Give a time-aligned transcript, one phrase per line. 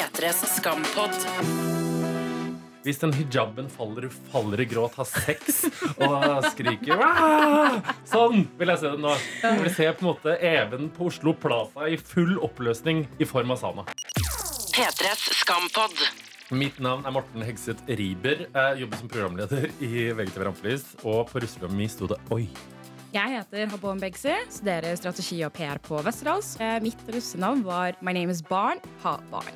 [0.00, 1.12] P3s skampod.
[2.86, 5.66] Hvis den hijaben faller, faller i gråt, har sex
[6.00, 7.76] og skriker «Wah!»
[8.08, 9.12] Sånn vil jeg se det nå.
[9.44, 13.52] Vi ser se på en måte Even på Oslo Plaza i full oppløsning i form
[13.52, 13.84] av Sana.
[14.72, 16.00] P3s skampod.
[16.56, 18.46] Mitt navn er Morten Hegseth Riiber.
[18.80, 20.94] Jobber som programleder i VGTV Rampelys.
[21.04, 22.46] Og på russelommen min sto det Oi.
[23.12, 26.54] Jeg heter Habon Begsi, studerer strategi og PR på Westerdals.
[26.62, 29.50] Eh, Mitt russenavn var My name is Barn, ha barn.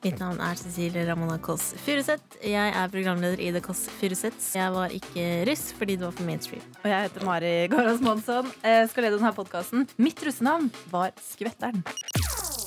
[0.00, 2.38] Mitt navn er Cecilie Ramona Kåss Furuseth.
[2.40, 4.46] Jeg er programleder i The Kåss Furuseths.
[4.56, 6.62] Jeg var ikke russ fordi det var for mainstream.
[6.80, 8.48] Og jeg heter Mari Garas Monsson.
[8.64, 9.84] Jeg skal lede denne podkasten.
[10.00, 11.84] Mitt russenavn var Skvetteren.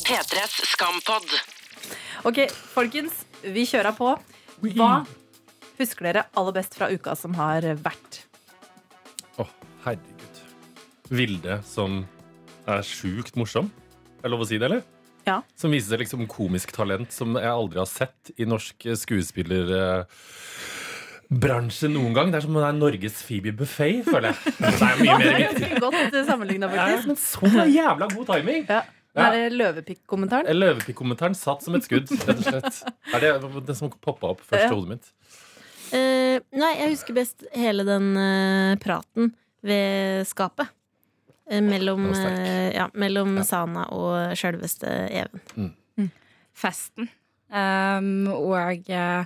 [0.06, 1.34] P3s skampod.
[2.30, 2.44] Ok,
[2.76, 3.24] folkens.
[3.42, 4.14] Vi kjører på.
[4.78, 4.94] Hva
[5.82, 8.28] husker dere aller best fra uka som har vært?
[9.42, 9.50] Å,
[9.88, 10.44] herregud.
[11.10, 12.04] Vilde som
[12.70, 13.74] er sjukt morsom.
[14.22, 14.86] Er det lov å si det, eller?
[15.28, 15.38] Ja.
[15.56, 22.32] Som viser liksom komisk talent som jeg aldri har sett i norsk skuespillerbransje noen gang.
[22.34, 24.38] Det er som om det er Norges Phoebe Buffet, føler jeg.
[24.60, 25.70] Det er mye mer viktig.
[25.84, 27.08] Godt sammenligna, Ja, faktisk.
[27.08, 27.18] Men
[27.56, 28.62] så jævla god timing!
[28.70, 28.82] Ja.
[29.14, 30.48] Det er løvepikk-kommentaren.
[30.58, 32.80] Løvepikk-kommentaren satt som et skudd, rett og slett.
[33.14, 33.30] Er det
[33.68, 34.72] den som poppa opp først i Ja.
[34.74, 35.06] hodet mitt?
[35.94, 39.30] Uh, nei, jeg husker best hele den uh, praten
[39.62, 40.66] ved skapet.
[41.50, 43.44] Eh, mellom eh, ja, mellom Ja.
[43.44, 45.72] Sana og sjølveste Even.
[46.54, 47.10] Festen.
[47.54, 49.26] Um, og eh,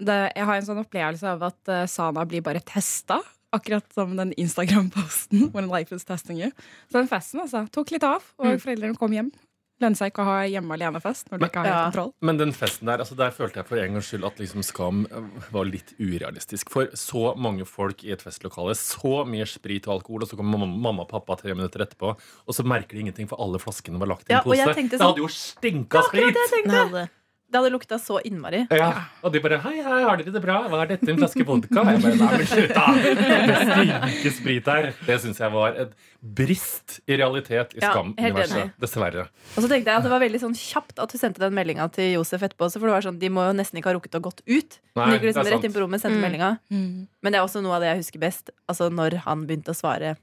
[0.00, 3.20] det, jeg har en sånn opplevelse av at uh, Sana blir bare testa.
[3.54, 5.50] Akkurat som den Instagram-posten
[6.06, 6.42] testing.
[6.88, 9.32] Så den festen altså, tok litt av, og foreldrene kom hjem.
[9.80, 11.84] Lønner seg ikke å ha hjemme alene-fest når du ikke har helt Ja.
[11.90, 12.12] kontroll.
[12.20, 15.06] Men den festen der, altså der følte jeg for en gangs skyld at liksom Skam
[15.50, 16.68] var litt urealistisk.
[16.70, 20.58] For så mange folk i et festlokale, så mye sprit og alkohol, og så kommer
[20.68, 22.12] mamma, og pappa tre minutter etterpå,
[22.46, 24.66] og så merker de ingenting, for alle flaskene var lagt i en Ja, og jeg
[24.68, 24.74] pose.
[24.76, 27.10] Sånn, Det hadde jo stinka sprit!
[27.50, 28.60] Det hadde lukta så innmari.
[28.70, 30.68] Ja, og de bare 'Hei, hei, har dere det bra?
[30.70, 31.08] Hva er dette?
[31.10, 32.84] En flaske vodka?' Jeg bare, Nei, men slutt, da!
[32.94, 34.92] Det stinker sprit her.
[35.06, 38.72] Det syns jeg var et brist i realitet i Ja, Skam-universet.
[38.78, 39.26] Dessverre.
[39.56, 41.90] Og så tenkte jeg at det var veldig sånn kjapt at du sendte den meldinga
[41.90, 42.68] til Josef etterpå.
[42.68, 44.78] også, For det var sånn, De må jo nesten ikke ha rukket å gått ut.
[44.94, 46.24] Nei, de gikk det er liksom rett inn på rommet, sendte Mm.
[46.30, 46.58] meldinga.
[46.70, 47.08] Mm.
[47.22, 48.50] Men det er også noe av det jeg husker best.
[48.68, 50.16] Altså Når han begynte å svare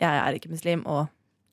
[0.00, 1.08] 'Jeg er ikke muslim', og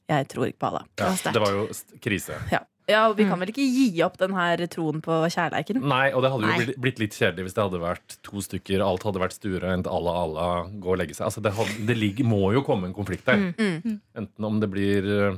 [0.10, 0.86] 'Jeg tror ikke på Allah'.
[1.00, 1.68] Ja, det var jo
[2.02, 2.34] krise.
[2.52, 2.60] Ja,
[3.08, 3.30] og Vi Mm.
[3.30, 5.82] kan vel ikke gi opp den her troen på kjærleiken?
[5.82, 6.58] Nei, og det hadde jo Nei.
[6.66, 10.10] blitt- blitt litt kjedelig hvis det hadde vært to stykker, alt hadde vært stuereint, alle,
[10.24, 10.48] alle
[10.80, 11.26] gå og legge seg.
[11.28, 13.54] Altså, det, hadde, det ligger, må jo komme en konflikt der.
[13.58, 14.00] Mm.
[14.16, 15.38] Enten om det blir eh,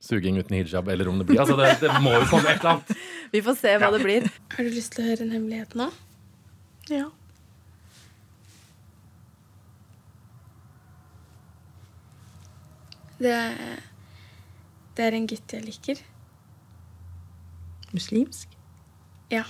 [0.00, 2.76] suging uten hijab, eller om det blir Altså, det, det må jo komme et eller
[2.76, 2.96] annet.
[3.32, 4.30] Vi får se hva det blir.
[4.56, 5.90] Har du lyst til å høre en hemmelighet nå?
[6.88, 7.08] Ja.
[13.18, 13.80] Det er,
[14.96, 16.02] det er en gutt jeg liker.
[17.94, 18.48] Muslimsk?
[19.30, 19.44] Ja.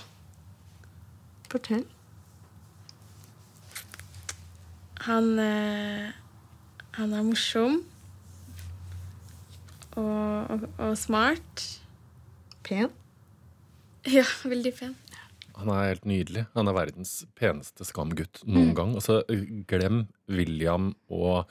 [1.51, 1.85] Fortell.
[5.07, 6.11] Han, eh,
[6.97, 7.81] han er morsom.
[9.97, 11.65] Og, og, og smart.
[12.67, 12.91] Pen?
[14.07, 14.97] Ja, veldig pen.
[15.57, 16.45] Han er helt nydelig.
[16.53, 18.93] Han er verdens peneste skamgutt noen gang.
[18.99, 19.23] Altså,
[19.69, 21.49] glem William og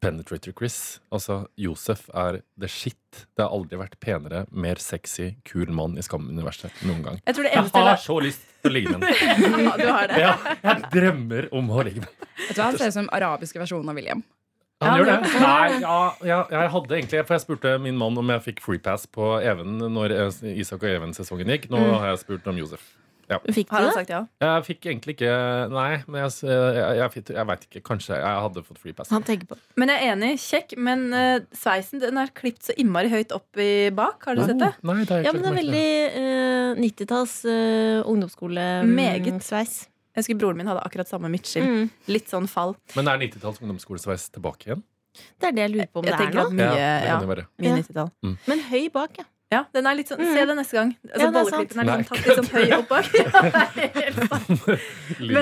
[0.00, 1.00] Penetrator Chris.
[1.10, 2.96] Altså, Josef er the shit.
[3.34, 7.20] Det har aldri vært penere, mer sexy, kul mann i Skam-universet noen gang.
[7.26, 9.78] Jeg tror det Jeg har så lyst til å ligge med ham.
[9.80, 10.20] Du har det?
[10.22, 12.58] Ja, jeg drømmer om å ligge med ham.
[12.60, 14.22] Han ser ut som arabiske versjonen av William.
[14.80, 15.40] Han Ja, gjør det?
[15.42, 18.78] Nei, ja, ja, jeg hadde egentlig For jeg spurte min mann om jeg fikk free
[18.78, 21.66] pass på Even når eh, Isak og Even-sesongen gikk.
[21.74, 22.84] Nå har jeg spurt om Josef.
[23.28, 23.94] Fikk Har du det?
[23.96, 24.22] sagt ja?
[24.40, 25.32] Jeg fikk egentlig ikke
[25.72, 27.82] Nei, men jeg, jeg, jeg, jeg, veit ikke.
[27.84, 29.12] Kanskje jeg hadde fått flypass.
[29.12, 30.30] Han på Men jeg er enig.
[30.40, 30.74] Kjekk.
[30.88, 34.24] Men uh, sveisen den er klipt så innmari høyt opp i bak.
[34.28, 34.72] Har du sett det?
[34.88, 38.08] Nei, det er Ja, men det er veldig uh, 90-talls uh, Meget.
[38.08, 39.78] ungdomsskolesveis.
[40.18, 41.66] Jeg husker Broren min hadde akkurat samme midtskill.
[41.68, 41.90] Mm.
[42.10, 42.74] Litt sånn fall.
[42.98, 44.86] Men er 90-talls ungdomsskolesveis tilbake igjen?
[45.38, 46.44] Det er det jeg lurer på om Jeg det er nå.
[46.54, 47.76] Mye, ja, det ja, mye Ja.
[47.82, 48.36] 90-tall.
[48.48, 49.26] Men høy bak, ja.
[49.50, 50.34] Ja, den er litt sånn, Mm.
[50.36, 50.90] Se det neste gang.
[51.08, 53.06] Altså, Ja, Bolleklippen er er liksom tatt litt sånn høy opp bak.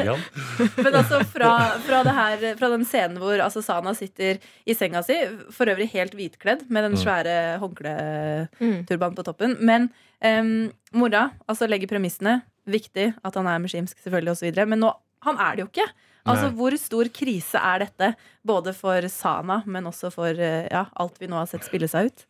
[0.07, 0.15] Ja,
[0.85, 1.51] Men altså fra,
[1.85, 5.17] fra, det her, fra den scenen hvor altså, Sana sitter i senga si,
[5.55, 7.03] for øvrig helt hvitkledd med den Mm.
[7.03, 9.57] svære håndkleturbanen på toppen.
[9.61, 9.89] Men
[10.23, 12.43] um, mora altså, legger premissene.
[12.67, 14.63] Viktig at han er muslimsk, selvfølgelig, osv.
[14.67, 14.93] Men nå,
[15.27, 15.91] han er det jo ikke.
[16.27, 16.57] Altså, Nei.
[16.59, 18.09] Hvor stor krise er dette?
[18.47, 22.11] Både for Sana, men også for eh, ja, alt vi nå har sett spille seg
[22.11, 22.25] ut.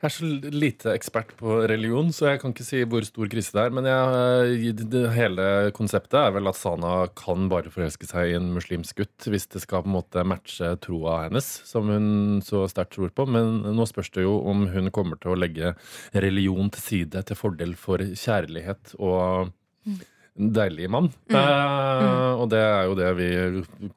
[0.00, 3.52] Jeg er så lite ekspert på religion, så jeg kan ikke si hvor stor krise
[3.52, 3.74] det er.
[3.76, 5.44] Men jeg, det, hele
[5.76, 9.60] konseptet er vel at Sana kan bare forelske seg i en muslimsk gutt hvis det
[9.60, 13.28] skal på en måte matche troa hennes, som hun så sterkt tror på.
[13.28, 15.74] Men nå spørs det jo om hun kommer til å legge
[16.16, 19.52] religion til side til fordel for kjærlighet og
[19.84, 20.00] en
[20.40, 21.10] deilig mann.
[21.28, 23.28] Eh, og det er jo det vi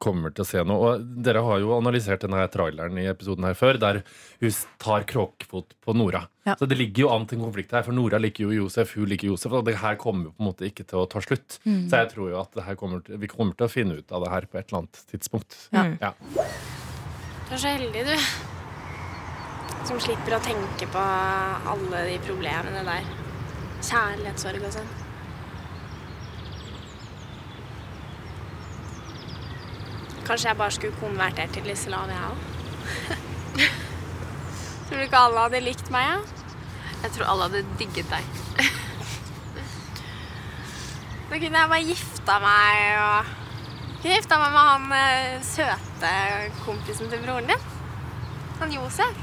[0.03, 0.75] kommer til å se nå.
[0.75, 4.01] Og dere har jo analysert denne traileren i episoden her før, der
[4.43, 6.25] hun tar kråkefot på Nora.
[6.43, 6.57] Ja.
[6.59, 9.07] Så det ligger jo an til en konflikt her, for Nora liker jo Josef, hun
[9.07, 11.59] liker Josef, og det her kommer jo på en måte ikke til å ta slutt.
[11.63, 14.11] Så jeg tror jo at det her kommer til, vi kommer til å finne ut
[14.11, 15.55] av det her på et eller annet tidspunkt.
[15.71, 15.85] Ja.
[16.03, 16.11] Ja.
[17.47, 18.17] Du er så heldig, du.
[19.87, 21.07] Som slipper å tenke på
[21.71, 23.07] alle de problemene der.
[23.83, 24.93] Kjærlighetssorg og sånn.
[30.27, 32.37] Kanskje jeg bare skulle konvertert til islam, jeg òg.
[34.87, 36.17] Tror du ikke alle hadde likt meg, ja?
[37.03, 38.23] Jeg tror alle hadde digget deg.
[41.33, 43.29] Da kunne jeg bare gifta meg og
[44.03, 46.09] Kunne gifta meg med han eh, søte
[46.61, 47.63] kompisen til broren din.
[48.59, 49.21] Han Josef.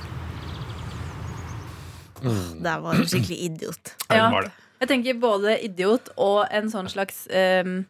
[2.65, 3.93] Der var du skikkelig idiot.
[4.11, 4.27] Ja.
[4.81, 7.85] Jeg tenker både idiot og en sånn slags em,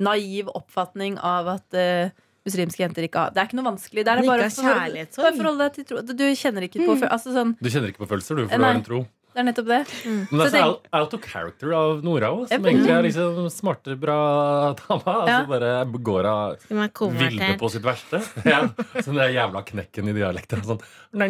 [0.00, 2.10] naiv oppfatning av at eh,
[2.46, 4.04] muslimske jenter ikke har Det er ikke noe vanskelig.
[4.04, 6.02] Det er bare å forholde forhold- bare forhold deg til tro.
[6.02, 8.58] Du kjenner ikke på føl- altså sånn, Du kjenner ikke på følelser, du, for nei.
[8.58, 9.06] du har en tro.
[9.30, 9.76] Det er nettopp det.
[10.10, 12.90] Men det Så er så tenk- out, out of character av Nora òg, som egentlig
[12.90, 15.04] er liksom smarte, bra dame.
[15.06, 16.56] Altså bare går av
[17.14, 18.18] Vilde på sitt verste.
[18.44, 18.66] Ja,
[18.98, 20.64] sånn den jævla knekken i dialekten.
[20.66, 20.80] Sånn.
[21.14, 21.28] Nei,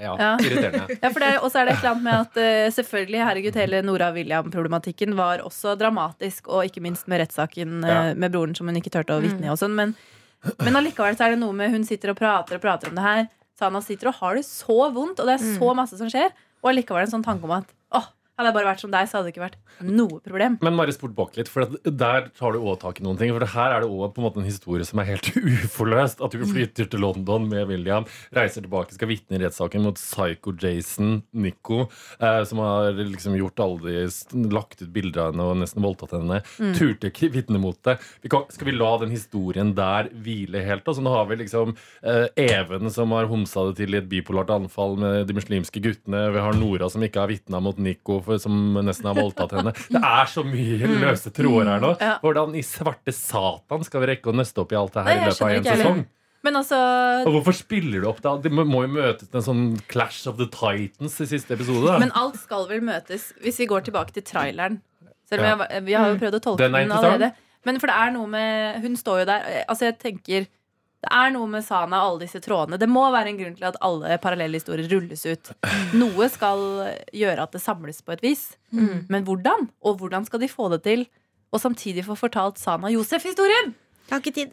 [0.00, 0.36] ja, Ja.
[0.40, 0.88] irriterende.
[1.02, 3.54] Ja, for det og så er det et eller annet med at eh, selvfølgelig, herregud,
[3.60, 8.14] hele Nora William-problematikken var også dramatisk, og ikke minst med rettssaken eh, Ja.
[8.14, 9.74] med broren som hun ikke turte å vitne i og sånn.
[9.76, 9.94] Men,
[10.62, 13.04] men allikevel så er det noe med hun sitter og prater og prater om det
[13.04, 13.24] her.
[13.58, 16.30] Sana sitter og har det så vondt, og det er så masse som skjer.
[16.62, 18.06] Og allikevel en sånn tanke om at åh,
[18.38, 19.58] hadde jeg bare vært som deg, så hadde det ikke vært
[19.88, 20.58] noe problem.
[20.64, 23.32] Men bare spurt bak litt, for der tar du òg tak i noen ting.
[23.34, 25.30] For her er det òg en en historie som er helt
[25.64, 26.22] uforløst.
[26.22, 30.54] At du flytter til London med William, reiser tilbake, skal vitne i rettssaken mot Psycho
[30.54, 31.88] Jason Nico,
[32.20, 36.14] eh, som har liksom gjort alle de lagt ut bilder av henne og nesten voldtatt
[36.16, 36.40] henne.
[36.78, 37.98] Turte ikke vitne mot det.
[38.22, 40.86] Vi kan, skal vi la den historien der hvile helt?
[40.86, 44.50] Altså, nå har vi liksom eh, Even som har homsa det til i et bipolart
[44.54, 46.28] anfall med de muslimske guttene.
[46.34, 49.72] Vi har Nora som ikke har vitna mot Nico, for, som nesten har voldtatt henne.
[49.88, 51.90] Det er så mye løse tråder her nå.
[52.22, 55.26] Hvordan i svarte satan skal vi rekke å nøste opp i alt det her i
[55.26, 56.04] løpet av en sesong?
[56.46, 56.76] Men altså
[57.26, 58.36] Og hvorfor spiller du opp da?
[58.38, 61.82] Det må jo møtes en sånn Clash of the Titans i siste episode.
[61.88, 61.96] Da.
[61.98, 64.78] Men alt skal vel møtes Hvis vi går tilbake til traileren
[65.28, 65.66] Selv om Ja.
[65.74, 67.32] jeg, vi har jo prøvd å tolke Den den, allerede
[67.66, 70.46] Men for det er noe med Hun står jo der Altså jeg tenker
[70.98, 73.68] Det er noe med Sana og alle disse trådene Det må være en grunn til
[73.68, 75.52] at alle parallellhistorier rulles ut
[75.94, 76.64] Noe skal
[77.14, 79.68] gjøre at det samles på et vis Men hvordan?
[79.86, 81.06] Og hvordan skal de få det til
[81.54, 83.70] Og samtidig få fortalt Sana Josef-historien?
[84.08, 84.52] Jeg har ikke tid.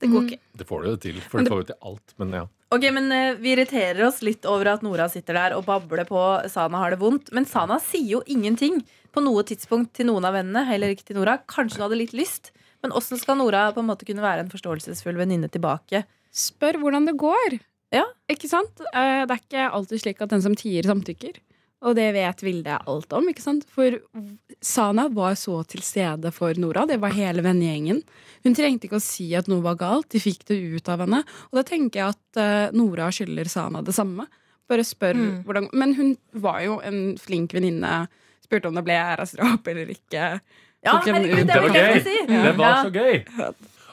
[0.00, 0.40] Det går ikke.
[0.58, 2.14] Det får du det til, for det får jo til alt.
[2.20, 2.42] Men ja.
[2.74, 6.20] Ok, men eh, Vi irriterer oss litt over at Nora sitter der og babler på
[6.52, 7.30] Sana har det vondt.
[7.36, 8.80] Men Sana sier jo ingenting
[9.14, 10.64] på noe tidspunkt til noen av vennene.
[10.68, 11.38] Heller ikke til Nora.
[11.48, 12.50] Kanskje hun hadde litt lyst.
[12.84, 16.04] Men åssen skal Nora på en måte kunne være en forståelsesfull venninne tilbake?
[16.34, 17.58] Spør hvordan det går.
[17.94, 18.04] Ja.
[18.30, 18.82] Ikke sant?
[18.92, 21.38] Eh, Det er ikke alltid slik at den som tier, samtykker.
[21.84, 23.26] Og det vet Vilde alt om.
[23.28, 23.64] ikke sant?
[23.68, 23.98] For
[24.64, 26.86] Sana var så til stede for Nora.
[26.88, 28.02] Det var hele vennegjengen.
[28.44, 30.08] Hun trengte ikke å si at noe var galt.
[30.14, 31.20] De fikk det ut av henne.
[31.52, 34.26] Og da tenker jeg at eh, Nora skylder Sana det samme.
[34.68, 38.06] Bare spør hvordan Men hun var jo en flink venninne.
[38.44, 40.40] Spurte om det ble æresdrap eller ikke.
[40.84, 42.00] Ja, herregud, det Det var gøy!
[42.04, 42.16] si.
[42.28, 43.24] Det var så gøy!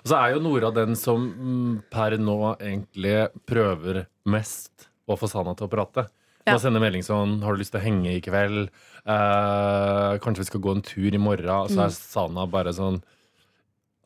[0.01, 5.29] Og så er jo Nora den som mm, per nå egentlig prøver mest å få
[5.29, 6.07] Sana til å prate.
[6.47, 6.55] Ja.
[6.55, 8.69] Hun sender melding sånn 'Har du lyst til å henge i kveld?'
[9.05, 13.01] Eh, 'Kanskje vi skal gå en tur i morgen?' Og så er Sana bare sånn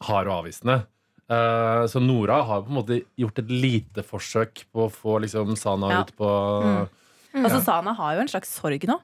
[0.02, 0.86] hard og avvisende.
[1.30, 5.56] Eh, så Nora har på en måte gjort et lite forsøk på å få liksom
[5.58, 6.02] Sana Ja.
[6.02, 6.28] ut på
[7.36, 9.00] Altså, Sana har jo en slags sorg nå.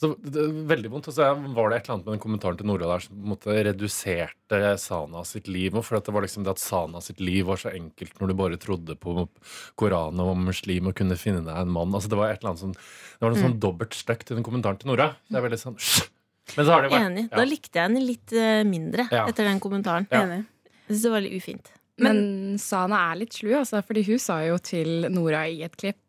[0.00, 1.08] Så det er veldig vondt.
[1.08, 3.54] Og så var det et eller annet med den kommentaren til Nora der som måtte
[3.68, 5.74] reduserte Sana sitt liv.
[5.78, 8.28] og For at det var liksom det at Sana sitt liv var så enkelt når
[8.32, 9.28] du bare trodde på
[9.78, 11.92] Koranen og var muslim og kunne finne deg en mann.
[11.94, 14.46] Altså Det var et eller annet sånn Det var noe sånn dobbelt stygt i den
[14.46, 15.12] kommentaren til Nora.
[15.28, 15.78] Det er veldig sånn
[16.56, 17.28] Men så har det vært Enig.
[17.30, 17.36] ja.
[17.38, 19.26] Da likte jeg henne litt eh, mindre Ja.
[19.30, 20.08] etter den kommentaren.
[20.10, 20.24] Ja.
[20.26, 20.42] Enig.
[20.88, 21.70] Jeg synes det var litt ufint.
[22.02, 26.00] Men Sana er litt slu, altså, fordi hun sa jo til Nora i et klipp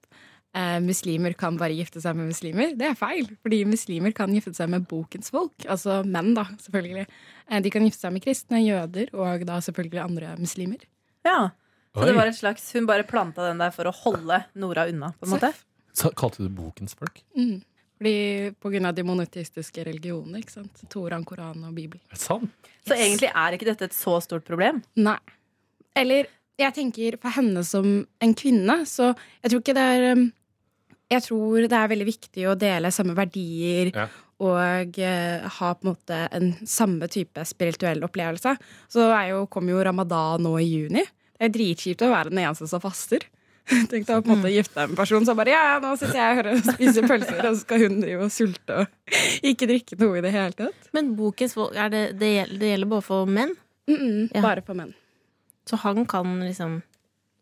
[0.56, 2.76] eh, muslimer kan bare gifte seg med muslimer.
[2.78, 5.56] Det er feil, fordi muslimer kan gifte seg med bokens folk.
[5.68, 7.08] Altså menn, da, selvfølgelig.
[7.50, 10.86] Eh, de kan gifte seg med kristne, jøder og da selvfølgelig andre muslimer.
[11.28, 11.52] Ja.
[11.94, 12.08] Så Oi.
[12.10, 15.28] det var et slags Hun bare planta den der for å holde Nora unna, på
[15.28, 15.54] en måte.
[15.94, 17.22] Så kalte du bokens folk?
[17.38, 17.62] Mm.
[18.02, 18.16] Fordi
[18.60, 20.42] på grunn av de monoteistiske religionene.
[20.42, 20.82] ikke sant?
[20.90, 22.02] Toran, Koran og Bibel.
[22.10, 22.72] Er det sant?
[22.84, 24.82] Så egentlig er ikke dette et så stort problem.
[24.98, 25.20] Nei.
[25.96, 26.28] Eller
[26.60, 27.88] jeg tenker for henne som
[28.22, 30.26] en kvinne, så jeg tror ikke det er um,
[31.12, 34.08] Jeg tror det er veldig viktig å dele samme verdier Ja.
[34.40, 38.56] og eh, ha på en måte en samme type spirituell opplevelse.
[38.90, 41.04] Så er jo, kom jo ramadan nå i juni.
[41.38, 43.26] Det er dritkjipt å være den eneste som faster.
[43.92, 45.76] Tenk deg å på en måte gifte deg med en person som bare Ja, ja,
[45.80, 49.14] nå sitter jeg her og spiser pølser, og så skal hun drive og sulte og
[49.54, 50.90] ikke drikke noe i det hele tatt.
[50.96, 53.56] Men bokens folk, er det, det, gjelder, det gjelder bare for menn?
[53.88, 54.42] Mm -mm, Ja.
[54.42, 54.94] Bare for menn.
[55.70, 56.82] Så han kan liksom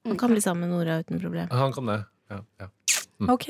[0.06, 1.48] Han kan bli sammen med Nora uten problem.
[1.50, 2.04] Han kan det.
[2.30, 2.68] Ja, ja.
[3.30, 3.50] Ok,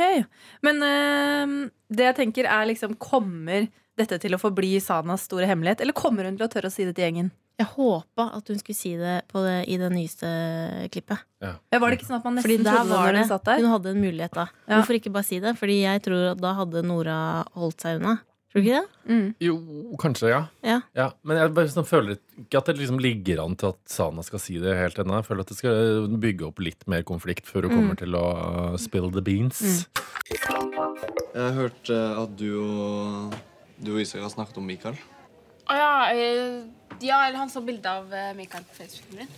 [0.66, 1.54] Men øhm,
[1.90, 5.82] det jeg tenker er liksom Kommer dette til å forbli Sanas store hemmelighet?
[5.82, 7.32] Eller kommer hun til å tørre å si det til gjengen?
[7.62, 10.30] Jeg håpa at hun skulle si det, på det i det nyeste
[10.94, 11.22] klippet.
[11.44, 13.62] Ja, var det ikke sånn at man nesten der trodde var det hun satt der?
[13.62, 14.48] Hun hadde en mulighet da.
[14.66, 14.80] Ja.
[14.80, 15.54] Hvorfor ikke bare si det?
[15.60, 17.20] Fordi jeg tror at da hadde Nora
[17.60, 18.16] holdt seg unna.
[18.52, 19.12] Tror du ikke det?
[19.16, 19.28] Mm.
[19.40, 19.54] Jo,
[20.02, 20.40] kanskje, ja.
[20.98, 21.06] Ja.
[21.24, 24.42] Men jeg bare sånn, føler ikke at det liksom ligger an til at Sana skal
[24.44, 25.22] si det helt ennå.
[25.22, 27.78] Jeg føler at det skal bygge opp litt mer konflikt før hun Mm.
[27.80, 28.26] kommer til å
[28.74, 29.62] uh, spill the beans.
[30.32, 33.38] Jeg har hørt eh, at du og,
[33.80, 35.00] du og Isak har snakket om Mikael.
[35.72, 36.66] Å ja, eh,
[37.00, 39.32] ja, eller han så bilde av eh, Mikael på Facebooken min.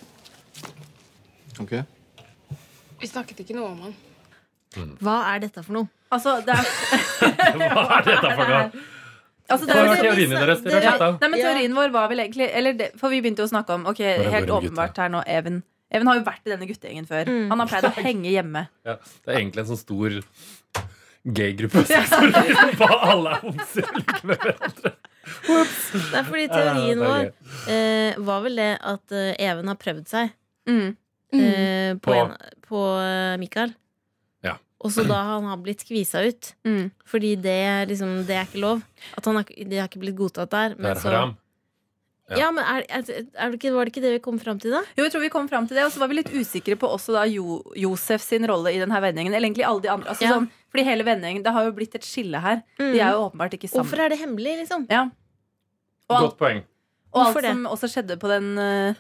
[1.61, 1.75] Ok?
[3.03, 3.93] Vi snakket ikke noe om han.
[5.05, 5.87] Hva er dette for noe?
[6.09, 6.65] Altså, det er,
[7.75, 8.65] Hva er dette for noe?
[9.49, 10.61] altså, det Hva er var teorien deres?
[10.63, 13.43] Dere har ja, nei, men Teorien vår var vel egentlig eller det, For vi begynte
[13.43, 15.61] jo å snakke om Ok, helt åpenbart her nå Even
[15.93, 17.27] Even har jo vært i denne guttegjengen før.
[17.29, 17.49] Mm.
[17.51, 18.63] Han har pleid å henge hjemme.
[18.89, 20.15] Ja, det er egentlig en sånn stor
[21.23, 21.83] gaygruppe
[22.79, 24.91] hvor alle er homser like med hverandre.
[25.93, 27.27] Det er fordi teorien vår
[27.71, 30.33] eh, var vel det at eh, Even har prøvd seg
[30.67, 30.93] Mm.
[31.35, 32.33] eh, på, På- en,
[32.63, 33.73] på eh, Mikael.
[34.83, 36.53] Og så da han har blitt skvisa ut.
[36.67, 36.91] Mm.
[37.07, 38.81] Fordi det, liksom, det er ikke lov.
[39.17, 40.75] At han har, det har ikke blitt godtatt der.
[40.75, 41.37] Det er så- haram.
[42.31, 42.37] Ja.
[42.39, 43.03] Ja, men er, er,
[43.35, 44.79] er det ikke, Var det ikke det vi kom fram til, da?
[44.95, 46.87] Jo, jeg tror vi kom frem til det Og så var vi litt usikre på
[46.87, 49.33] også da jo, Josef sin rolle i denne vendingen.
[49.35, 50.07] Eller egentlig alle de andre.
[50.13, 50.29] Altså, Ja.
[50.37, 52.61] sånn, fordi hele vendingen, Det har jo blitt et skille her.
[52.79, 53.83] De er jo åpenbart ikke sammen.
[53.83, 54.87] Hvorfor er det hemmelig, liksom?
[54.89, 55.03] Ja.
[56.09, 56.63] Og alt, Godt poeng.
[57.13, 57.51] og alt Hvorfor det?
[57.51, 58.93] som også skjedde på den uh,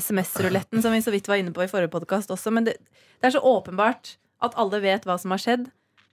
[0.00, 2.50] SMS-ruletten som vi så vidt var inne på i forrige podkast også.
[2.50, 2.78] Men det,
[3.20, 5.66] det er så åpenbart at alle vet hva som har skjedd.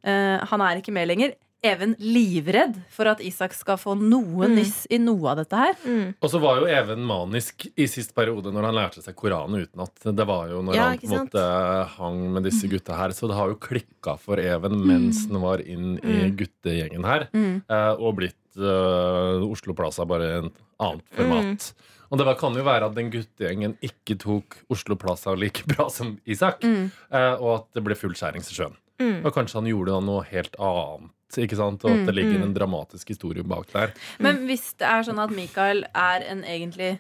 [0.05, 1.36] Uh, han er ikke med lenger.
[1.65, 4.53] Even livredd for at Isak skal få noe Mm.
[4.60, 5.74] nyss i noe av dette her.
[5.84, 6.13] Mm.
[6.22, 9.91] Og så var jo Even manisk i sist periode når han lærte seg Koranen utenat.
[10.15, 13.10] Det var jo når Ja, han på en måte hang med disse gutta her.
[13.10, 16.38] Så det har jo klikka for Even mens han var inn i Mm.
[16.38, 17.27] guttegjengen her.
[17.34, 17.63] Mm.
[17.67, 21.74] eh, Og blitt uh, Oslo Plaza bare en annet format.
[22.11, 25.89] Og det var, kan jo være at den guttegjengen ikke tok Oslo Plaza like bra
[25.91, 26.61] som Isak.
[26.63, 26.91] Mm.
[27.11, 28.75] eh, Og at det ble full skjærings i sjøen.
[28.99, 29.25] Mm.
[29.25, 31.11] Og kanskje han gjorde noe helt annet.
[31.37, 31.83] Ikke sant?
[31.83, 32.43] Og at det Mm, ligger mm.
[32.47, 33.91] en dramatisk historie bak der.
[34.23, 36.99] Men hvis det er sånn at Mikael er en egentlig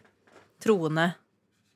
[0.59, 1.13] troende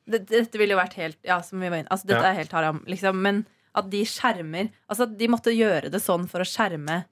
[0.04, 2.30] Dette ville jo vært helt Ja, som vi var inne altså, Dette Ja.
[2.32, 3.16] er helt haram, liksom.
[3.22, 7.04] Men at de skjermer Altså, de måtte gjøre det sånn for å skjerme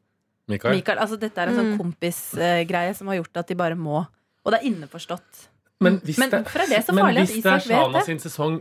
[0.51, 0.75] Mikael?
[0.75, 0.99] Mikael.
[0.99, 1.79] Altså, dette er en sånn Mm.
[1.79, 4.07] kompisgreie som har gjort at de bare må.
[4.45, 5.47] Og det er innforstått.
[5.81, 8.05] Men, hvis Men det, det så men hvis det er Shana det?
[8.07, 8.59] sin sesong,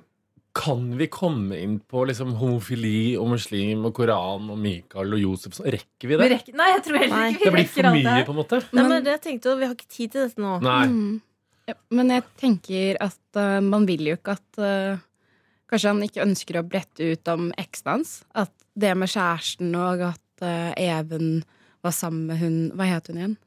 [0.55, 5.59] kan vi komme inn på liksom homofili og muslim og Koran og Mikael og Josef?
[5.61, 6.29] Rekker vi Vi det?
[6.37, 8.61] rekker, nei, jeg tror heller ikke vi Det blir for mye, det på en måte.
[8.71, 10.55] Nei, Men- men det jeg tenkte, Vi har ikke tid til dette nå.
[10.61, 10.85] Nei.
[10.87, 11.21] Mm.
[11.67, 14.97] Ja, men jeg tenker at uh, man vil jo ikke at uh,
[15.69, 18.23] Kanskje han ikke ønsker å brette ut om eksen hans.
[18.33, 21.43] At det med kjæresten og at uh, Even
[21.83, 23.37] var sammen med hun Hva het hun igjen?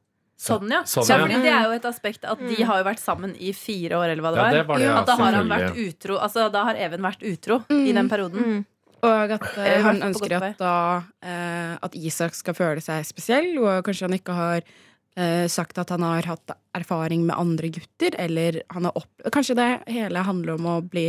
[0.43, 0.81] Sånn, ja.
[0.89, 1.23] Sånn, ja ja.
[1.23, 2.67] fordi det er jo et aspekt at de Mm.
[2.67, 4.97] har jo vært sammen i fire år, eller hva det Ja, det var det, ja,
[4.99, 8.43] at da har han vært utro Altså, da har Even vært utro i den perioden.
[8.43, 8.65] Mm.
[9.03, 13.85] Og at uh, han ønsker at, da, uh, at Isak skal føle seg spesiell, og
[13.87, 18.63] kanskje han ikke har uh, sagt at han har hatt erfaring med andre gutter, eller
[18.71, 19.11] han har opp...
[19.35, 21.09] Kanskje det hele handler om å bli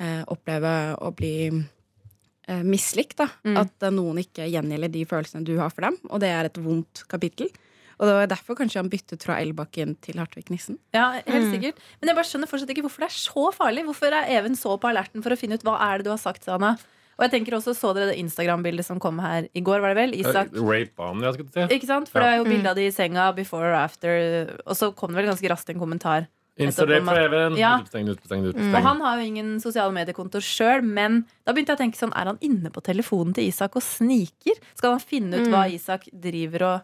[0.00, 1.34] eh, oppleve å bli
[2.48, 3.28] eh, mislikt, da.
[3.46, 3.56] Mm.
[3.62, 7.04] At noen ikke gjengjelder de følelsene du har for dem, og det er et vondt
[7.10, 7.50] kapittel.
[8.00, 10.78] Og det var derfor kanskje han byttet fra Elbakken til Hartvig Nissen.
[10.94, 11.52] Ja, helt Mm.
[11.52, 11.76] sikkert.
[12.00, 13.84] Men jeg bare skjønner fortsatt ikke hvorfor det er så farlig.
[13.84, 16.16] Hvorfor er Even så på alerten for å finne ut hva er det du har
[16.18, 16.78] sagt, Sana?
[17.18, 19.96] Og jeg tenker også, Så dere det Instagram-bildet som kom her i går, var det
[20.00, 20.14] vel?
[20.18, 20.48] Isak.
[20.56, 21.74] Eh, Rape-banen, jeg skulle si.
[21.76, 22.08] Ikke sant?
[22.08, 22.24] For Ja.
[22.24, 22.50] det er jo Mm.
[22.56, 24.56] bilde av de i senga, before or after.
[24.66, 26.26] Og så kom det vel ganske raskt en kommentar.
[26.58, 27.56] Instagram-rape for Even.
[27.58, 27.78] Ja.
[27.80, 31.82] Utesteng, utesteng, Og han har jo ingen sosiale mediekonto sjøl, men da begynte jeg å
[31.84, 34.56] tenke sånn, er han inne på telefonen til Isak og sniker?
[34.74, 35.74] Skal han finne ut hva Mm.
[35.74, 36.80] Isak driver og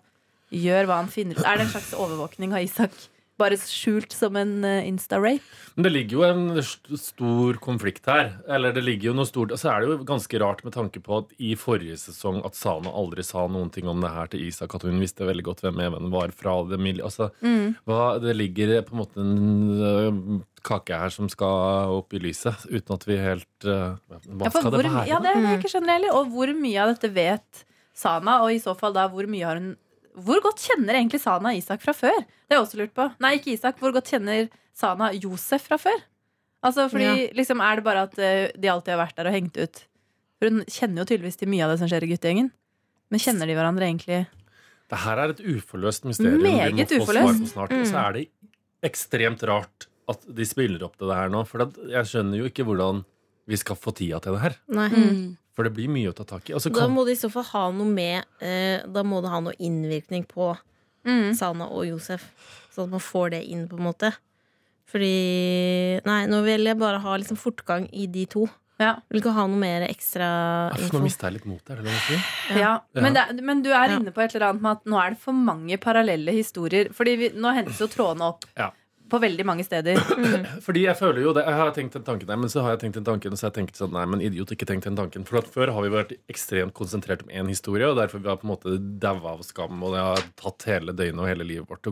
[0.53, 1.45] gjør, hva han finner ut?
[1.45, 2.93] Er det en slags overvåkning av Isak
[3.37, 5.45] Bare skjult som en eh, Insta-rape.
[5.77, 6.63] Men det ligger jo en
[6.97, 8.31] stor konflikt her.
[8.49, 11.03] Eller det ligger jo noe stort Og så er det jo ganske rart med tanke
[11.05, 14.47] på at i forrige sesong at Sana aldri sa noen ting om det her til
[14.47, 17.05] Isak, at hun visste veldig godt hvem Even var fra det miljøet.
[17.11, 17.75] Altså, Mm.
[17.85, 22.65] hva, det ligger på en måte en øh, kake her som skal opp i lyset,
[22.73, 24.01] uten at vi helt uh,
[24.33, 25.07] Hva Ja, skal det være?
[25.13, 26.17] ja, det er det jeg ikke skjønner heller.
[26.17, 28.41] Og hvor mye av dette vet Sana?
[28.49, 29.75] Og i så fall da, hvor mye har hun
[30.17, 32.23] Hvor godt kjenner egentlig Sana Isak fra før?
[32.25, 33.09] Det har jeg også lurt på.
[33.21, 33.81] Nei, ikke Isak.
[33.83, 34.47] Hvor godt kjenner
[34.77, 36.05] Sana Josef fra før?
[36.65, 39.61] Altså, fordi liksom Er det bare at eh, de alltid har vært der og hengt
[39.61, 39.83] ut?
[40.37, 42.49] For hun kjenner jo tydeligvis til mye av det som skjer i guttegjengen.
[43.13, 44.23] Men kjenner de hverandre egentlig?
[44.91, 46.43] Det her er et uforløst mysterium.
[46.45, 47.45] Meget vi må få svar uforløst.
[47.45, 47.75] på snart.
[47.75, 47.83] Mm.
[47.83, 48.25] Og så er det
[48.87, 51.43] ekstremt rart at de spiller opp til det her nå.
[51.49, 53.03] For jeg skjønner jo ikke hvordan
[53.47, 54.57] vi skal få tida til det her.
[54.75, 54.89] Nei.
[55.57, 56.55] For det blir mye å ta tak i.
[56.57, 56.85] Altså, kan...
[56.85, 59.57] Da må det i så fall ha noe med eh, Da må det ha noe
[59.57, 60.53] innvirkning på
[61.39, 62.25] Sana og Josef.
[62.75, 64.11] Sånn at man får det inn, på en måte.
[64.91, 68.47] Fordi Nei, nå vil jeg bare ha liksom fortgang i de to.
[68.83, 68.99] Ja.
[69.09, 70.27] Vil ikke ha noe mer ekstra
[70.77, 70.99] info.
[70.99, 72.19] nå mista jeg litt motet, er det lov å si?
[72.53, 72.73] Ja, Ja.
[73.01, 75.21] Men, det, men du er inne på et eller annet med at nå er det
[75.23, 76.91] for mange parallelle historier.
[76.93, 78.69] Fordi vi, nå hentes jo trådene opp Ja.
[79.09, 79.99] På veldig mange steder.
[80.67, 82.81] Fordi jeg føler jo det, Jeg har tenkt den tanken der, men så har jeg
[82.85, 84.97] tenkt den tanken, og så har jeg tenkt sånn, nei, men idiot, ikke tenkt den
[84.99, 85.25] tanken.
[85.29, 88.37] For at før har vi vært ekstremt konsentrert om én historie, og derfor vi har
[88.43, 91.69] på en måte daua av skam, og det har tatt hele døgnet og hele livet
[91.71, 91.87] vårt.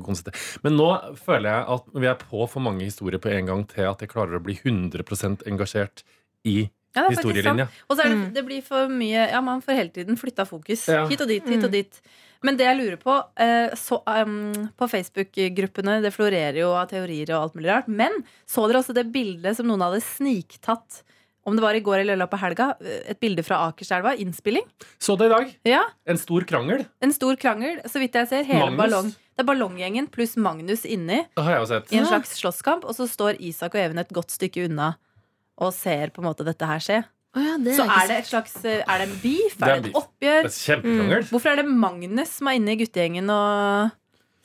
[0.65, 0.89] Men nå
[1.23, 4.11] føler jeg at vi er på for mange historier på en gang til at jeg
[4.11, 6.03] klarer å bli 100% engasjert
[6.45, 7.65] i Ja, det er historielinja.
[7.67, 7.87] sant.
[7.91, 10.85] Og så er det, det blir for mye Ja, man får hele tiden flytta fokus.
[10.89, 11.07] Ja.
[11.11, 11.65] Hit og dit, hit Mm.
[11.65, 12.01] og dit.
[12.45, 17.31] Men det jeg lurer på eh, så, um, På Facebook-gruppene Det florerer jo av teorier
[17.33, 17.89] og alt mulig rart.
[17.89, 21.03] Men så dere også det bildet som noen hadde sniktatt?
[21.45, 22.67] Om det var i går eller i løpet av helga.
[22.81, 24.15] eh, Et bilde fra Akerselva.
[24.21, 24.65] Innspilling.
[24.99, 25.51] Så det i dag.
[25.69, 26.87] Ja, En stor krangel.
[27.05, 27.81] En stor krangel.
[27.89, 28.45] Så vidt jeg ser.
[28.49, 28.81] Hele Magnus?
[28.85, 29.11] ballong.
[29.35, 31.25] Det er ballonggjengen pluss Magnus inni.
[31.37, 31.93] Det har jeg sett.
[31.93, 32.85] I en slags slåsskamp.
[32.85, 34.95] Og så står Isak og Even et godt stykke unna
[35.59, 37.05] og ser på en måte dette her skje.
[37.35, 39.57] Å ja, det Så er er det et slags eh, Er det en beef?
[39.59, 40.49] Det er Er det et oppgjør?
[40.49, 41.29] Det er mm.
[41.33, 43.95] Hvorfor er det Magnus som er inne i guttegjengen og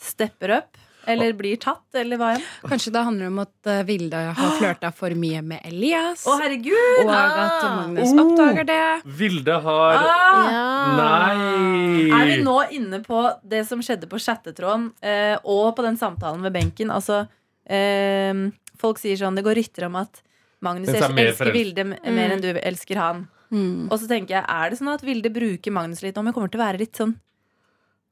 [0.01, 0.77] stepper opp?
[1.09, 2.43] Eller blir tatt, eller hva enn?
[2.69, 6.25] Kanskje det handler om at uh, Vilde har flørta for mye med Elias.
[6.27, 6.99] Å, herregud!
[7.05, 8.19] Og at Magnus Oh.
[8.25, 8.81] oppdager det.
[9.17, 10.51] Vilde har Ah!
[10.53, 10.67] Ja.
[10.99, 12.11] Nei!
[12.13, 16.45] Er vi nå inne på det som skjedde på chattetråden, eh, og på den samtalen
[16.45, 16.91] ved benken?
[16.93, 17.23] Altså,
[17.65, 18.45] eh,
[18.77, 20.21] folk sier sånn Det går rykter om at
[20.65, 23.27] Magnus er elsker Vilde mer enn du elsker han.
[23.49, 23.87] Mm.
[23.89, 26.51] Og så tenker jeg, er det sånn at Vilde bruker Magnus litt nå, men kommer
[26.51, 27.15] til å være litt sånn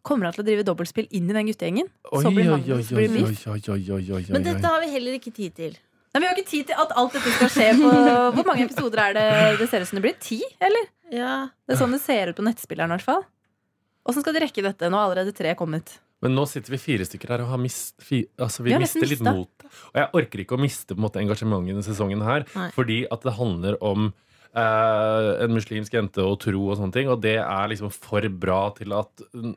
[0.08, 1.90] Kommer han til å drive dobbeltspill inn i den guttegjengen?
[2.08, 5.76] Så blir Magnus blir Men dette har vi heller ikke tid til.
[6.16, 7.90] Nei, Vi har ikke tid til at alt dette skal skje på
[8.38, 9.26] Hvor mange episoder er det
[9.60, 10.16] det ser ut som det blir?
[10.24, 10.88] Ti, eller?
[11.12, 11.34] Ja.
[11.68, 13.26] Det er sånn det ser ut på nettspilleren, i hvert fall.
[14.08, 14.88] Åssen skal de rekke dette?
[14.88, 15.98] Nå har allerede tre kommet.
[16.26, 19.06] Men nå sitter vi fire stykker her og har mist, fi, altså vi Vi mister
[19.06, 19.68] litt mot.
[19.92, 22.72] Og jeg orker ikke å miste på en måte, engasjementet denne sesongen her, Nei.
[22.74, 27.22] fordi at det handler om eh, en muslimsk jente og tro og sånne ting, og
[27.26, 29.56] det er liksom for bra til at mm,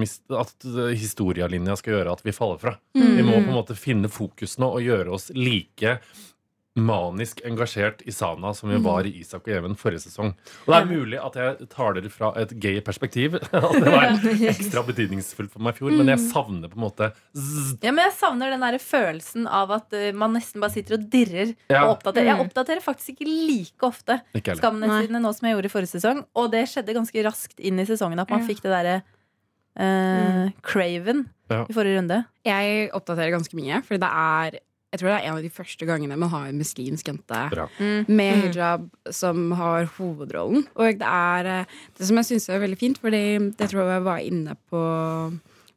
[0.00, 2.76] miste, at historialinja skal gjøre at vi faller fra.
[2.96, 3.08] Mm.
[3.18, 5.98] Vi må på en måte finne fokus nå og gjøre oss like
[6.74, 10.30] manisk engasjert i Sana som vi var i Isak og Even forrige sesong.
[10.64, 13.34] Og det er mulig at jeg tar dere fra et gay perspektiv.
[13.52, 14.14] At det var
[14.48, 18.06] ekstra betydningsfullt for meg i fjor, men jeg savner på en måte zzz, Ja, men
[18.06, 21.52] Jeg savner den der følelsen av at eh, man nesten bare sitter og dirrer.
[21.68, 21.84] Ja.
[21.90, 22.30] Og oppdaterer.
[22.32, 24.20] Jeg oppdaterer faktisk ikke like ofte.
[24.40, 26.24] Skamnettsidene nå som jeg gjorde i forrige sesong.
[26.40, 28.48] Og det skjedde ganske raskt inn i sesongen at man Ja.
[28.48, 28.96] fikk det derre
[29.76, 31.66] uh, craven Ja.
[31.68, 32.22] i forrige runde.
[32.48, 35.86] Jeg oppdaterer ganske mye, for det er jeg tror det er en av de første
[35.88, 37.38] gangene man har en muslimsk jente
[37.80, 38.04] Mm.
[38.12, 40.66] med hijab som har hovedrollen.
[40.76, 41.64] Og det er eh,
[41.96, 43.22] det som jeg syns er veldig fint, fordi
[43.56, 44.82] det tror jeg var inne på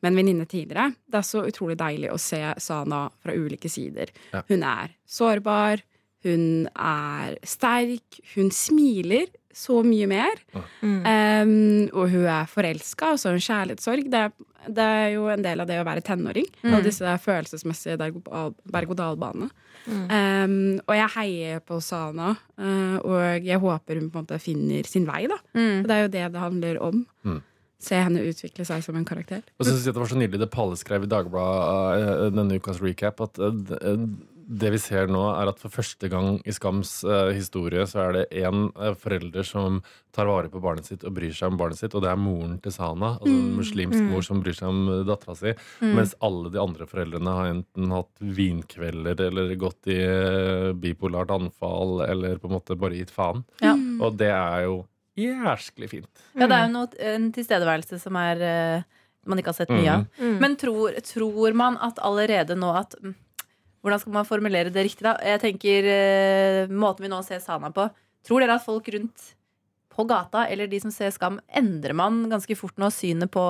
[0.03, 0.93] med en venninne tidligere.
[1.09, 4.11] Det er så utrolig deilig å se Sana fra ulike sider.
[4.33, 4.43] Ja.
[4.49, 5.81] Hun er sårbar,
[6.25, 10.41] hun er sterk, hun smiler så mye mer.
[10.83, 14.09] Um, og hun er forelska, og så har hun kjærlighetssorg.
[14.11, 14.33] Det er,
[14.67, 16.49] det er jo en del av det å være tenåring.
[16.73, 18.19] Og disse følelsesmessige berg-
[18.75, 19.47] berg-og-dal-banene.
[19.85, 20.55] Um,
[20.89, 25.05] og jeg heier på Sana, uh, og jeg håper hun på en måte finner sin
[25.07, 25.23] vei.
[25.29, 27.03] da Og Det er jo det det handler om.
[27.23, 27.41] Mm.
[27.85, 29.43] Se henne utvikle seg som en karakter.
[29.59, 32.57] Og så synes jeg det var så nydelig det Palle skrev i Dagbladet uh, denne
[32.57, 34.07] ukas recap, at uh,
[34.45, 38.15] det vi ser nå, er at for første gang i Skams eh, historie så er
[38.15, 38.67] det én
[39.01, 39.79] forelder som
[40.15, 42.57] tar vare på barnet sitt og bryr seg om barnet sitt, og det er moren
[42.63, 46.61] til Sana, altså en muslimsk mor som bryr seg om dattera si, mens alle de
[46.61, 52.57] andre foreldrene har enten hatt vinkvelder eller gått i eh, bipolart anfall eller på en
[52.59, 53.43] måte bare gitt faen.
[53.65, 53.73] Ja.
[53.75, 54.83] Og det er jo
[55.19, 56.25] jæsklig fint.
[56.35, 59.91] Ja, det er jo noe, en tilstedeværelse som er eh, man ikke har sett mye
[59.91, 60.07] av.
[60.21, 60.35] Mm.
[60.41, 63.15] Men tror, tror man at allerede nå at mm,
[63.85, 65.13] Hvordan skal man formulere det riktig, da?
[65.21, 67.85] Jeg tenker eh, Måten vi nå ser Sana på.
[68.25, 69.31] Tror dere at folk rundt
[69.95, 73.43] på gata, eller de som ser Skam, endrer man ganske fort nå synet på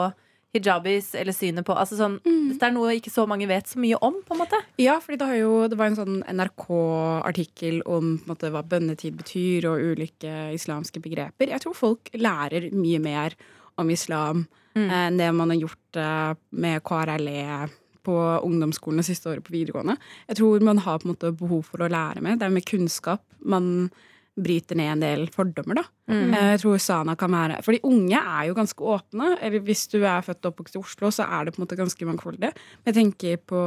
[0.55, 3.97] hijabis, eller synet på Altså sånn Dette er noe ikke så mange vet så mye
[4.05, 4.59] om, på en måte.
[4.79, 9.67] Ja, fordi det, har jo, det var en sånn NRK-artikkel om måte, hva bønnetid betyr,
[9.71, 11.51] og ulike islamske begreper.
[11.51, 13.35] Jeg tror folk lærer mye mer
[13.79, 14.45] om islam
[14.75, 14.89] Mm.
[14.91, 17.69] eh, enn det man har gjort eh, med KRLE
[18.05, 18.15] på
[18.45, 19.97] ungdomsskolen det siste året på videregående.
[20.29, 22.37] Jeg tror man har på en måte behov for å lære mer.
[22.39, 23.89] Det er med kunnskap man
[24.35, 25.83] bryter ned en del fordommer, da.
[26.11, 26.33] Mm.
[26.33, 29.29] Eh, Jeg tror Sana kan være For de unge er jo ganske åpne.
[29.41, 31.77] Eller hvis du er født og oppvokst i Oslo, så er det på en måte
[31.79, 32.51] ganske mangfoldig.
[32.51, 33.61] Men jeg tenker på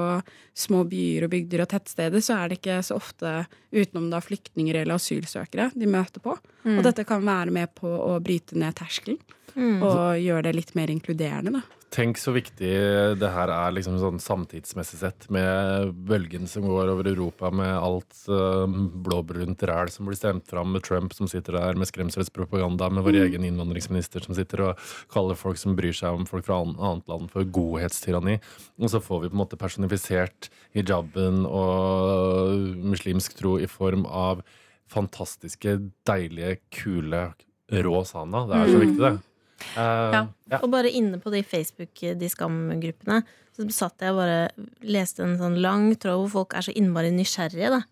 [0.53, 3.33] små byer og bygder og tettsteder, så er det ikke så ofte
[3.73, 6.37] utenom da flyktninger eller asylsøkere de møter på.
[6.65, 6.77] Mm.
[6.77, 9.19] Og dette kan være med på å bryte ned terskelen.
[9.57, 9.81] Mm.
[9.83, 11.78] Og gjøre det litt mer inkluderende, da.
[11.91, 12.69] Tenk så viktig
[13.17, 18.19] det her er liksom sånn samtidsmessig sett, med bølgen som går over Europa, med alt
[18.29, 23.07] uh, blåbrunt ræl som blir stemt fram, med Trump som sitter der med skremselspropaganda, med
[23.09, 26.77] vår egen innvandringsminister som sitter og kaller folk som bryr seg om folk fra an-
[26.77, 28.37] annet land, for godhetstyranni.
[28.79, 32.53] Og så får vi på en måte personifisert hijaben og
[32.85, 34.45] muslimsk tro i form av
[34.93, 37.31] fantastiske, deilige, kule,
[37.73, 38.45] rå sana.
[38.49, 38.85] Det er så Mm.
[38.87, 39.17] viktig, det.
[39.77, 40.27] Eh, Ja.
[40.51, 40.61] ja.
[40.63, 43.23] Og bare inne på de Facebook, de skam-gruppene,
[43.57, 44.49] så satt jeg og bare
[44.87, 47.83] leste en sånn lang tråd hvor folk er så innmari nysgjerrige, da.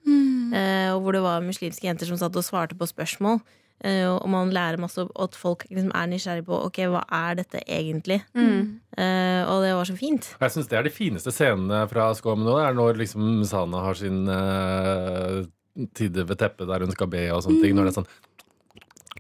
[0.55, 3.41] Eh, og hvor det var muslimske jenter som satt og svarte på spørsmål.
[3.85, 7.35] Eh, og man lærer masse og at folk liksom er nysgjerrige på ok, hva er
[7.43, 8.23] dette egentlig.
[8.33, 8.79] Mm.
[8.97, 10.31] Eh, og det var så fint.
[10.41, 12.55] Jeg syns det er de fineste scenene fra Skam nå.
[12.63, 15.45] Er når liksom Sana har sin uh,
[15.93, 17.77] tide ved teppet der hun skal be og sånne ting.
[17.77, 18.11] Når det er sånn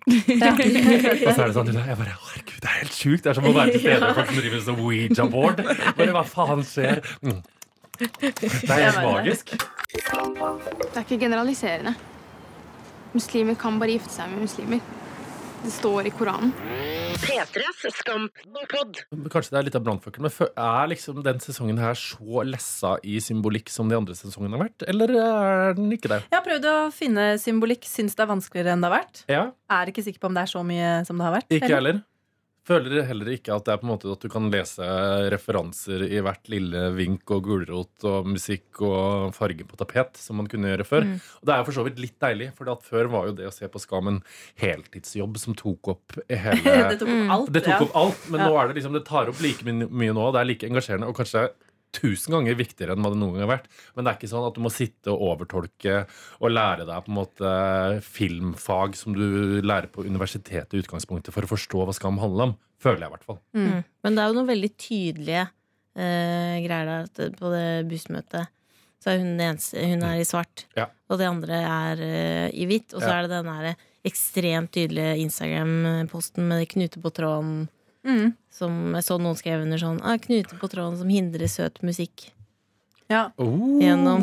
[1.26, 3.24] Og så er det sånn Jeg bare Herregud, det er helt sjukt.
[3.24, 5.62] Det er som å være til stede med folk som driver med sånn Ouija-board.
[5.98, 7.00] Bare hva faen skjer?
[7.26, 7.40] Mm.
[7.98, 9.56] Det er helt magisk.
[9.56, 11.96] Det er ikke generaliserende.
[13.16, 14.84] Muslimer kan bare gifte seg med muslimer.
[15.64, 16.52] Det står i Koranen.
[17.16, 18.98] P3s Skampod.
[19.32, 23.16] Kanskje det er litt av brannfakkel, men er liksom den sesongen her så lessa i
[23.24, 24.84] symbolikk som de andre sesongene har vært?
[24.90, 26.20] Eller er den ikke det?
[26.28, 27.88] Jeg har prøvd å finne symbolikk.
[27.88, 29.24] Syns det er vanskeligere enn det har vært.
[29.32, 31.48] Ja, Er ikke sikker på om det er så mye som det har vært.
[31.50, 31.80] Ikke heller.
[31.96, 32.04] heller.
[32.66, 34.86] Føler heller ikke at det er på en måte at du kan lese
[35.30, 40.48] referanser i hvert lille vink og gulrot og musikk og farge på tapet, som man
[40.50, 41.06] kunne gjøre før.
[41.06, 41.20] Mm.
[41.40, 43.54] Og det er jo for så vidt litt deilig, for før var jo det å
[43.54, 44.18] se på Skam en
[44.62, 47.52] heltidsjobb som tok opp hele det tok opp alt.
[47.54, 48.50] Det tok opp alt, men Ja.
[48.50, 51.16] nå er det liksom Det tar opp like mye nå, det er like engasjerende, og
[51.22, 51.46] kanskje
[51.96, 53.68] tusen ganger viktigere enn hva det noen gang har vært.
[53.96, 55.96] Men det er ikke sånn at du må sitte og overtolke
[56.40, 57.52] og lære deg på en måte
[58.06, 62.56] filmfag som du lærer på universitetet i utgangspunktet for å forstå hva Skam handler om.
[62.82, 63.38] Føler jeg i hvert fall.
[63.56, 63.78] Mm.
[64.04, 65.44] Men det er jo noen veldig tydelige
[65.96, 67.32] eh, greier der.
[67.38, 68.52] På det bussmøtet
[69.02, 70.88] så er hun eneste Hun er i svart, Ja.
[71.08, 72.92] og de andre er eh, i hvitt.
[72.94, 73.18] Og så Ja.
[73.20, 77.68] er det den der ekstremt tydelige Instagram-posten med knuter på tråden.
[78.06, 78.34] Mm.
[78.54, 82.30] Som jeg så noen skrev under sånn ah, 'Knute på tråden som hindrer søt musikk'.
[83.10, 83.30] Ja.
[83.38, 84.20] Oh, Gjennom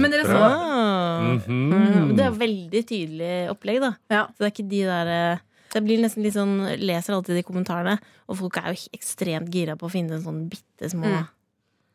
[0.00, 1.20] Men dere så- mm Ah.
[1.36, 1.72] Mhm.
[1.72, 3.92] Mm, Det er veldig tydelig opplegg, da.
[4.10, 4.26] Ja.
[4.28, 5.38] Så det er ikke de der eh,
[5.74, 9.76] Det blir nesten litt sånn Leser alltid de kommentarene, og folk er jo ekstremt gira
[9.76, 11.28] på å finne en sånn bitte små Mm.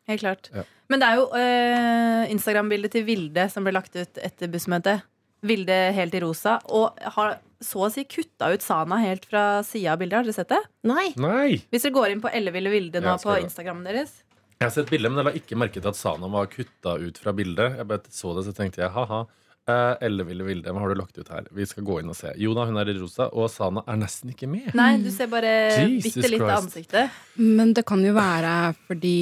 [0.07, 0.49] Helt klart.
[0.53, 0.63] Ja.
[0.89, 5.01] Men det er jo øh, Instagram-bildet til Vilde som ble lagt ut etter bussmøtet.
[5.43, 6.59] Vilde helt i rosa.
[6.69, 10.17] Og har så å si kutta ut Sana helt fra sida av bildet.
[10.19, 10.61] Har dere sett det?
[10.87, 11.09] Nei!
[11.19, 11.57] Nei!
[11.71, 13.35] Hvis dere går inn på Elleville Vilde nå på.
[13.43, 14.13] Instagrammen deres.
[14.59, 17.17] Jeg har sett bildet, men jeg la ikke merke til at Sana var kutta ut
[17.19, 17.77] fra bildet.
[17.79, 19.21] Jeg bare så det, så tenkte jeg ha-ha.
[19.69, 21.45] Eh, Elleville Vilde, hva har du lagt ut her?
[21.55, 22.31] Vi skal gå inn og se.
[22.41, 24.71] Jo da, hun er i rosa, og Sana er nesten ikke med.
[24.75, 25.51] Nei, du ser bare
[25.85, 27.19] Jesus bitte litt av ansiktet.
[27.37, 28.55] Men det kan jo være
[28.87, 29.15] fordi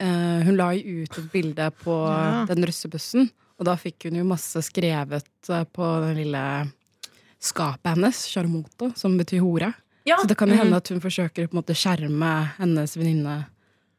[0.00, 2.44] eh, hun la jo ut et bilde på Ja.
[2.50, 6.44] den russebussen, og da fikk hun jo masse skrevet eh, på den lille
[7.40, 9.72] skapet hennes, Charmoto, som betyr hore.
[10.08, 10.18] Ja.
[10.20, 13.42] Så det kan jo hende at hun forsøker å måte skjerme hennes venninne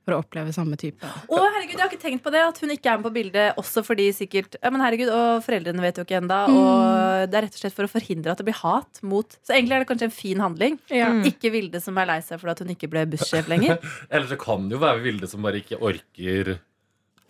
[0.02, 1.06] for å oppleve samme type.
[1.06, 3.60] Å, herregud, jeg har ikke tenkt på det At hun ikke er med på bildet
[3.62, 7.46] også fordi sikkert Ja, men herregud, og foreldrene vet jo ikke enda Og det er
[7.46, 9.90] rett og slett for å forhindre at det blir hat mot Så egentlig er det
[9.92, 11.12] kanskje en fin handling Ja.
[11.30, 13.78] Ikke Vilde som er lei seg for at hun ikke ble bussjef lenger
[14.10, 16.56] Eller så kan det jo være Vilde som bare ikke orker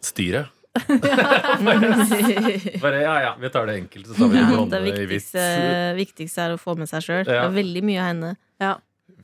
[0.02, 0.47] styret.
[2.82, 4.80] Bare ja, ja, vi tar det enkelt, så tar vi Ja, det det blonde i
[4.92, 5.10] hvitt.
[5.10, 7.26] viktigste, viktigste er å få med seg sjøl.
[7.28, 7.44] Det Ja.
[7.46, 8.32] er veldig mye av henne.
[8.62, 8.76] Ja,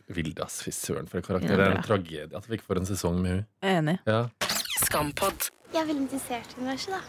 [0.08, 0.62] Vilde, ass.
[0.64, 1.50] Fy søren, for en karakter.
[1.52, 3.46] Ja, det er en tragedie at vi ikke får en sesong med henne.
[3.62, 4.30] jeg er enig Ja.
[4.86, 5.50] Skampod.
[5.74, 7.02] Jeg er veldig interessert i universet, da.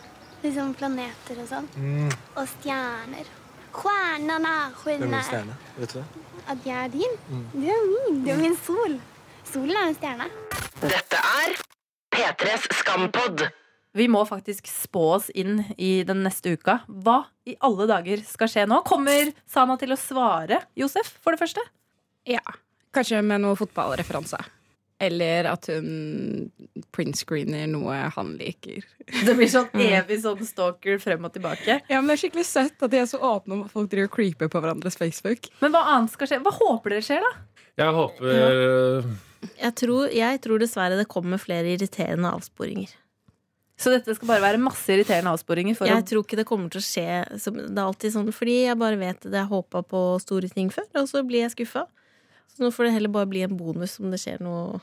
[0.43, 1.69] Liksom planeter og sånn.
[2.37, 3.25] Og stjerner.
[3.73, 4.73] Stjernene,
[5.23, 5.55] Stjerne.
[5.79, 6.05] Vet du det?
[6.49, 7.19] At jeg er din?
[7.53, 8.25] Du er min.
[8.25, 8.99] Du er min sol.
[9.45, 10.27] Solen er en stjerne.
[10.81, 11.55] Dette er
[12.11, 13.49] P3s Skampod.
[13.97, 16.81] Vi må faktisk spå oss inn i den neste uka.
[16.89, 18.83] Hva i alle dager skal skje nå?
[18.89, 21.65] Kommer Sana til å svare Josef, for det første?
[22.29, 22.45] Ja.
[22.95, 24.41] Kanskje med noe fotballreferanse.
[25.01, 26.49] Eller at hun
[26.95, 28.83] printscreener noe han liker.
[29.25, 31.79] Det blir sånn evig sånn stalker frem og tilbake.
[31.87, 34.11] Ja, men Det er skikkelig søtt at de er så åpne om at folk driver
[34.11, 35.49] og creeper på hverandres Facebook.
[35.63, 36.41] Men hva annet skal skje?
[36.43, 37.63] Hva håper dere skjer, da?
[37.79, 39.13] Jeg håper
[39.63, 42.91] Jeg tror, jeg tror dessverre det kommer flere irriterende avsporinger.
[43.79, 45.77] Så dette skal bare være masse irriterende avsporinger?
[45.79, 46.07] For Jeg å...
[46.11, 47.05] tror ikke det kommer til å skje
[47.39, 49.37] Det er alltid sånn fordi jeg bare vet det.
[49.39, 51.85] Jeg håpa på store ting før, og så blir jeg skuffa.
[52.51, 54.81] Så nå får det heller bare bli en bonus om det skjer noe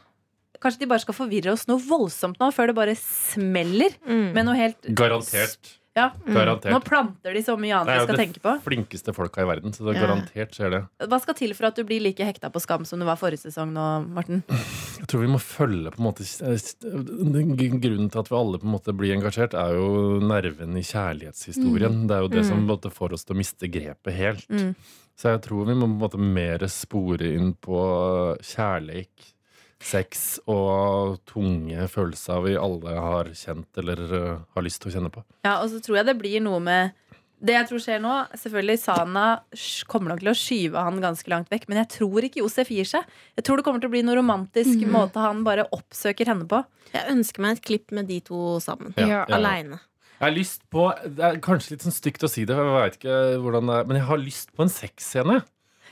[0.63, 4.29] Kanskje de bare skal forvirre oss noe voldsomt nå, før det bare smeller Mm.
[4.33, 5.73] med noe helt Garantert.
[5.95, 6.09] Ja.
[6.27, 6.73] Garantert.
[6.73, 8.53] Nå planter de så mye annet Det er jo skal det tenke på.
[8.65, 10.07] flinkeste folka i verden, så det er Ja.
[10.07, 10.81] garantert skjer det.
[11.07, 13.39] Hva skal til for at du blir like hekta på Skam som du var forrige
[13.47, 14.43] sesong nå, Morten?
[14.99, 16.25] Jeg tror vi må følge på en måte
[17.81, 22.05] Grunnen til at vi alle på en måte blir engasjert, er jo nerven i kjærlighetshistorien.
[22.09, 24.47] Det er jo det som på en måte får oss til å miste grepet helt.
[24.49, 24.75] Mm.
[25.15, 27.79] Så jeg tror vi må på en måte mer spore inn på
[28.43, 29.31] kjærleik,
[29.83, 35.11] sex og tunge følelser vi alle har kjent eller uh, har lyst til å kjenne
[35.13, 35.23] på.
[35.45, 36.93] Ja, og så tror jeg det blir noe med
[37.45, 39.25] Det jeg tror skjer nå Selvfølgelig Sana
[39.91, 42.87] kommer nok til å skyve han ganske langt vekk, men jeg tror ikke Josef gir
[42.87, 43.03] seg.
[43.35, 46.63] Jeg tror det kommer til å bli noe romantisk måte han bare oppsøker henne på.
[46.95, 48.95] Jeg ønsker meg et klipp med de to sammen.
[48.97, 49.25] Ja, ja.
[49.35, 49.81] Aleine.
[50.15, 52.97] Jeg har lyst på Det er kanskje litt sånn stygt å si det, jeg vet
[53.01, 55.41] ikke hvordan det er, men jeg har lyst på en sexscene.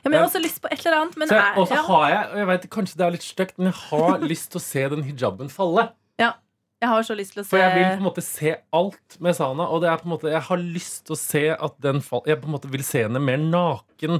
[0.03, 1.17] Ja, men jeg har også lyst på et eller annet.
[1.21, 3.69] Men er, og så har jeg, og jeg vet kanskje det er litt stygt, men
[3.71, 5.85] jeg har lyst til å se den hijaben falle.
[6.19, 6.33] ja,
[6.83, 9.15] jeg har så lyst til å se For jeg vil på en måte se alt
[9.23, 11.77] med Sana, og det er på en måte, jeg har lyst til å se at
[11.85, 14.19] den fall, Jeg på en måte vil se henne mer naken.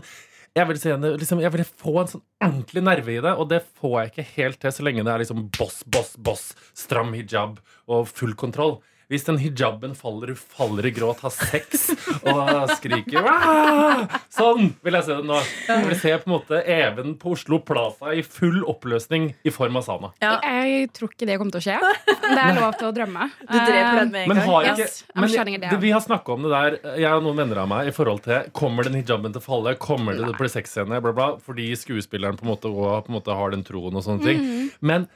[0.54, 3.48] Jeg vil, se henne, liksom, jeg vil få en sånn ordentlig nerve i det, og
[3.50, 6.44] det får jeg ikke helt til så lenge det er liksom boss, boss, boss,
[6.78, 7.58] stram hijab
[7.90, 8.78] og full kontroll.
[9.12, 11.90] Hvis den hijaben faller, faller i gråt, har sex
[12.24, 15.40] og skriker «Wah!» Sånn vil jeg se det nå.
[15.68, 19.78] Jeg vil se på en måte Even på Oslo Plaza i full oppløsning i form
[19.82, 20.12] av Sana.
[20.24, 20.38] Ja.
[20.44, 21.78] Jeg tror ikke det kommer til å skje.
[22.24, 23.28] Det er lov til å drømme.
[23.44, 24.50] Du dreper den med en Men gang.
[24.50, 27.62] har ikke, Yes, men det, vi har snakka om det der, jeg og noen venner
[27.64, 29.76] av meg, i forhold til Kommer den hijaben til å falle?
[29.82, 31.02] Kommer det til å bli sexscene?
[31.04, 34.06] Bla, bla, fordi skuespilleren på en måte, også, på en måte har den troen og
[34.06, 34.42] sånne ting.
[34.42, 34.72] Mhm.
[34.82, 35.08] Men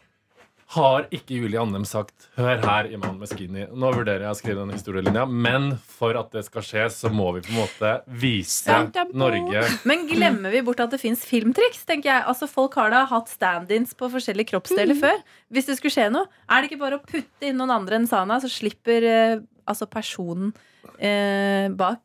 [0.76, 3.64] har ikke Julie Andem sagt Hør her, i Mann med skinny.
[3.72, 7.30] Nå vurderer jeg å skrive den historielinja, men for at det skal skje, så må
[7.38, 8.80] vi på en måte vise.
[9.16, 11.86] Norge Men glemmer vi bort at det fins filmtriks?
[11.88, 15.24] tenker jeg Altså Folk har da hatt stand-ins på forskjellige kroppsdeler før.
[15.54, 18.10] Hvis det skulle skje noe, er det ikke bare å putte inn noen andre enn
[18.10, 19.36] Sana, så slipper eh,
[19.68, 20.52] altså personen
[21.00, 22.04] eh, bak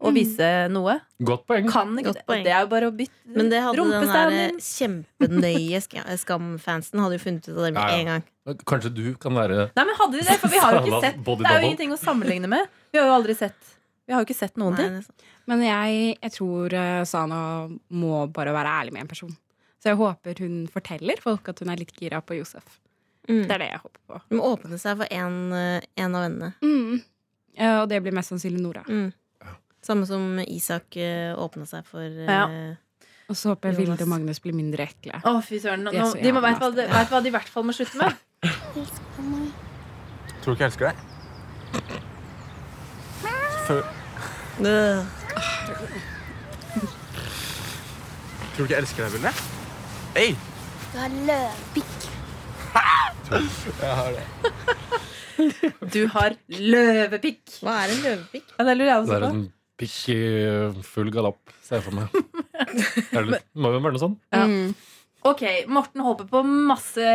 [0.00, 0.94] å vise noe?
[1.26, 1.66] Godt poeng.
[1.70, 2.26] Kan ikke Godt det?
[2.28, 2.44] poeng.
[2.46, 4.60] Det er jo bare å bytte Men det hadde den der Rumpestand-in.
[5.18, 7.96] kjempenøye ska- Skam-fansen hadde jo funnet ut av det med Ja, ja.
[7.98, 8.24] en gang.
[8.64, 10.38] Kanskje du kan være Nei, men hadde de det?
[10.40, 12.68] For vi har jo ikke sett body Det er jo ingenting å sammenligne med.
[12.92, 13.74] Vi har jo aldri sett
[14.06, 14.92] Vi har jo ikke sett noen Nei, ting.
[14.94, 15.22] det er sant.
[15.48, 19.36] Men jeg, jeg tror eh, Sana må bare være ærlig med en person.
[19.82, 22.64] Så jeg håper hun forteller folk at hun er litt gira på Josef.
[23.28, 23.42] Mm.
[23.46, 24.20] Det er det jeg håper på.
[24.30, 26.54] Hun må åpne seg for en, eh, en av vennene.
[26.62, 27.02] Mm.
[27.58, 28.82] Ja, og det blir mest sannsynlig Nora.
[28.88, 29.12] Mm.
[29.84, 32.46] Samme som Isak uh, åpna seg for eh, Ja.
[33.28, 33.98] Og så håper jeg Jonas.
[33.98, 35.18] Vilde og Magnus blir mindre ekle.
[35.20, 35.82] Å, fy søren.
[35.84, 38.16] Nå, Det er de må vet hva, hva de i hvert fall må slutte med.
[40.40, 40.96] Tror du ikke jeg elsker deg?
[43.68, 43.82] Før,
[48.56, 49.32] tror du ikke jeg elsker deg, Vilde?
[50.16, 50.30] Hei!
[50.88, 51.92] Du har løvpikk.
[53.28, 54.24] Jeg har det.
[55.92, 57.42] Du har løvepikk.
[57.60, 58.48] Hva er en løvepikk?
[58.56, 59.30] Ja, det lurer jeg også på.
[59.78, 60.20] Pikk i
[60.86, 62.12] full galopp, ser jeg for meg.
[62.68, 64.16] Det, må jo være noe sånn.
[64.34, 64.46] Ja.
[65.26, 67.06] Ok, Morten håper på masse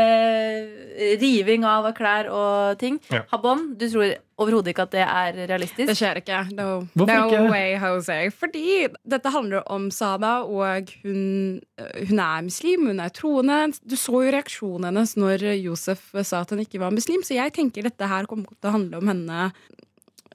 [1.21, 2.97] riving av klær og ting.
[3.07, 3.21] Ja.
[3.31, 4.11] Habon, du tror
[4.43, 5.87] overhodet ikke at det er realistisk?
[5.87, 6.41] Det skjer ikke.
[6.57, 6.67] No,
[6.99, 7.45] no ikke?
[7.47, 8.17] way, Jose.
[8.35, 13.61] Fordi dette handler om Sada, og hun, hun er muslim, hun er troende.
[13.87, 17.55] Du så jo reaksjonen hennes når Josef sa at hun ikke var muslim, så jeg
[17.55, 19.47] tenker dette her kommer til å handle om henne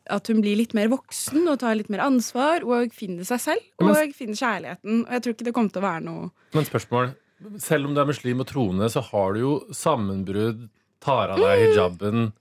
[0.09, 3.65] at hun blir litt mer voksen og tar litt mer ansvar og finner seg selv
[3.81, 5.05] Men- og finner kjærligheten.
[5.07, 7.15] Og jeg tror ikke det kommer til å være noe Men spørsmål
[7.63, 10.69] Selv om du er muslim og troende, så har du jo sammenbrudd,
[11.01, 12.33] tar av deg hijaben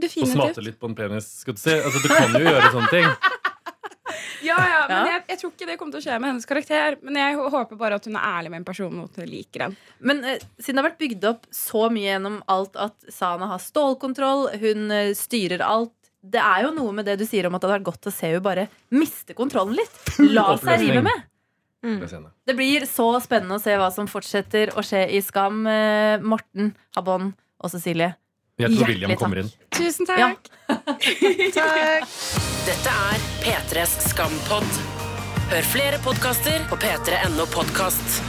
[0.00, 1.26] og smatter smater litt på en penis.
[1.42, 1.74] Skal du si.
[1.76, 3.10] Altså, du kan jo gjøre sånne ting.
[4.42, 5.12] Ja, ja, men Ja.
[5.12, 6.96] Jeg, jeg tror ikke det kommer til å skje med hennes karakter.
[7.04, 9.76] Men jeg håper bare at hun er ærlig med en person og hun liker den.
[10.00, 13.62] Men eh, siden det har vært bygd opp så mye gjennom alt at Sana har
[13.62, 17.62] stålkontroll, hun eh, styrer alt Det er jo noe med det du sier om at
[17.62, 20.00] det hadde vært godt å se henne bare miste kontrollen litt.
[20.36, 21.26] La seg rive med.
[21.82, 22.32] henne.
[22.44, 25.62] Det blir så spennende å se hva som fortsetter å skje i Skam.
[25.66, 27.30] Eh, Morten, Habon
[27.60, 28.12] og Cecilie.
[28.60, 29.48] Jeg tror William kommer inn.
[29.72, 30.50] Tusen takk.
[30.70, 32.04] Ja.
[32.66, 34.68] Dette er P3s Skampod.
[35.50, 38.20] Hør flere podkaster på p3.no podkast.